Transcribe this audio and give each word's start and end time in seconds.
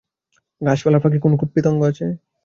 গাছপালার 0.61 1.01
ফাঁকে 1.03 1.19
কোনো 1.19 1.35
কীটপতঙ্গ 1.39 1.79
আছে 1.89 2.05
কি? 2.09 2.15